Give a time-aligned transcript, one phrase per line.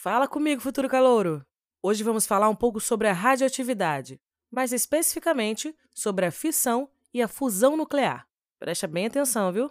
[0.00, 1.44] Fala comigo, futuro calouro!
[1.82, 7.26] Hoje vamos falar um pouco sobre a radioatividade, mais especificamente sobre a fissão e a
[7.26, 8.24] fusão nuclear.
[8.60, 9.68] Presta bem atenção, viu?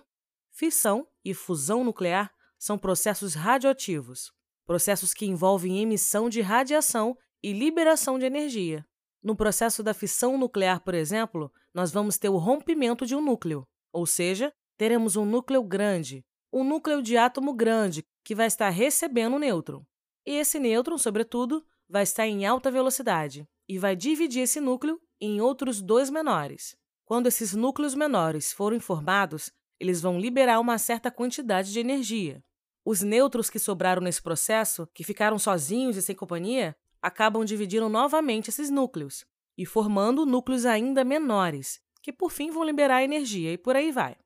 [0.51, 2.29] Fissão e fusão nuclear
[2.59, 4.33] são processos radioativos,
[4.65, 8.85] processos que envolvem emissão de radiação e liberação de energia.
[9.23, 13.65] No processo da fissão nuclear, por exemplo, nós vamos ter o rompimento de um núcleo,
[13.93, 19.37] ou seja, teremos um núcleo grande, um núcleo de átomo grande que vai estar recebendo
[19.37, 19.85] um nêutron.
[20.27, 25.39] E esse nêutron, sobretudo, vai estar em alta velocidade e vai dividir esse núcleo em
[25.39, 26.75] outros dois menores.
[27.05, 32.43] Quando esses núcleos menores forem formados, eles vão liberar uma certa quantidade de energia.
[32.83, 38.49] Os nêutrons que sobraram nesse processo, que ficaram sozinhos e sem companhia, acabam dividindo novamente
[38.49, 39.23] esses núcleos
[39.57, 44.17] e formando núcleos ainda menores, que por fim vão liberar energia e por aí vai.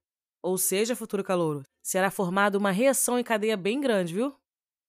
[0.42, 4.41] Ou seja, futuro calouro, será formada uma reação em cadeia bem grande, viu?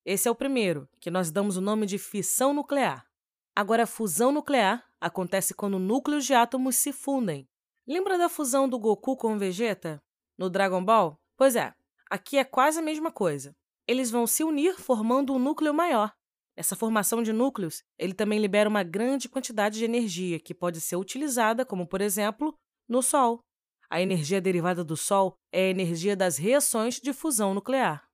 [0.04, 3.06] Esse é o primeiro, que nós damos o nome de fissão nuclear.
[3.54, 7.46] Agora, a fusão nuclear acontece quando núcleos de átomos se fundem.
[7.86, 10.02] Lembra da fusão do Goku com o Vegeta
[10.36, 11.16] no Dragon Ball?
[11.36, 11.72] Pois é,
[12.10, 13.54] aqui é quase a mesma coisa.
[13.86, 16.12] Eles vão se unir formando um núcleo maior.
[16.56, 20.96] Essa formação de núcleos, ele também libera uma grande quantidade de energia que pode ser
[20.96, 22.54] utilizada, como por exemplo,
[22.88, 23.40] no Sol.
[23.88, 28.06] A energia derivada do Sol é a energia das reações de fusão nuclear.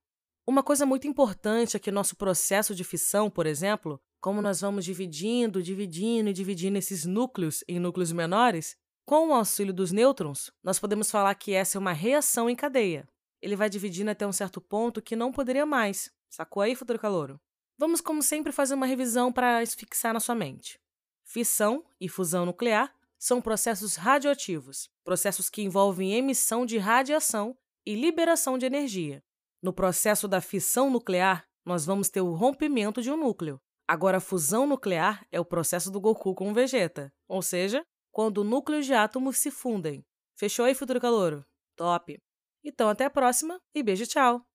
[0.49, 4.83] Uma coisa muito importante é que nosso processo de fissão, por exemplo, como nós vamos
[4.83, 8.75] dividindo, dividindo e dividindo esses núcleos em núcleos menores,
[9.05, 13.07] com o auxílio dos nêutrons, nós podemos falar que essa é uma reação em cadeia.
[13.39, 16.09] Ele vai dividindo até um certo ponto que não poderia mais.
[16.27, 17.39] Sacou aí, futuro calouro?
[17.77, 20.79] Vamos, como sempre, fazer uma revisão para fixar na sua mente.
[21.23, 28.57] Fissão e fusão nuclear são processos radioativos, processos que envolvem emissão de radiação e liberação
[28.57, 29.23] de energia.
[29.61, 33.59] No processo da fissão nuclear, nós vamos ter o rompimento de um núcleo.
[33.87, 38.43] Agora, a fusão nuclear é o processo do Goku com o Vegeta, ou seja, quando
[38.43, 40.05] núcleos de átomos se fundem.
[40.37, 41.45] Fechou aí, futuro calouro?
[41.75, 42.17] Top!
[42.63, 44.45] Então, até a próxima e beijo, tchau!